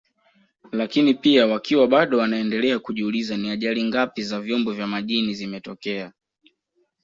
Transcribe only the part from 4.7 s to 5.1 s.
vya